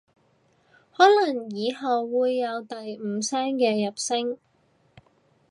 [0.97, 4.39] 可能以後會有第五聲嘅入聲